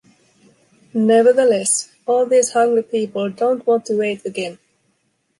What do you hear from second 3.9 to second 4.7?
wait again.